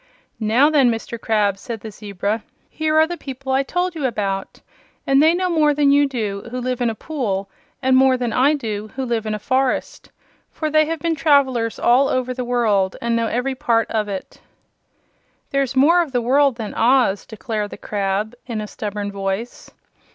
"Now 0.39 0.71
then, 0.71 0.89
Mr. 0.89 1.21
Crab," 1.21 1.59
said 1.59 1.81
the 1.81 1.91
zebra, 1.91 2.41
"here 2.71 2.95
are 2.97 3.05
the 3.05 3.17
people 3.17 3.51
I 3.51 3.61
told 3.61 3.93
you 3.93 4.07
about; 4.07 4.59
and 5.05 5.21
they 5.21 5.35
know 5.35 5.47
more 5.47 5.75
than 5.75 5.91
you 5.91 6.07
do, 6.07 6.47
who 6.49 6.59
lives 6.59 6.81
in 6.81 6.89
a 6.89 6.95
pool, 6.95 7.51
and 7.83 7.95
more 7.95 8.17
than 8.17 8.33
I 8.33 8.55
do, 8.55 8.89
who 8.95 9.05
lives 9.05 9.27
in 9.27 9.35
a 9.35 9.37
forest. 9.37 10.09
For 10.49 10.71
they 10.71 10.85
have 10.87 10.97
been 11.01 11.13
travelers 11.15 11.77
all 11.77 12.07
over 12.09 12.33
the 12.33 12.43
world, 12.43 12.95
and 12.99 13.15
know 13.15 13.27
every 13.27 13.53
part 13.53 13.91
of 13.91 14.07
it." 14.07 14.41
"There 15.51 15.61
is 15.61 15.75
more 15.75 16.01
of 16.01 16.13
the 16.13 16.19
world 16.23 16.55
than 16.55 16.73
Oz," 16.73 17.23
declared 17.27 17.69
the 17.69 17.77
crab, 17.77 18.33
in 18.47 18.59
a 18.59 18.65
stubborn 18.65 19.11
voice. 19.11 19.69